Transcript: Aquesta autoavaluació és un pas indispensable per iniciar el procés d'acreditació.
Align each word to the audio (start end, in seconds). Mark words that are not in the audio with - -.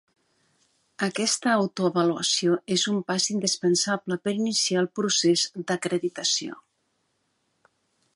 Aquesta 1.07 1.51
autoavaluació 1.57 2.55
és 2.75 2.85
un 2.93 2.97
pas 3.11 3.27
indispensable 3.33 4.17
per 4.25 4.33
iniciar 4.39 4.81
el 4.85 4.89
procés 5.01 5.45
d'acreditació. 5.69 6.57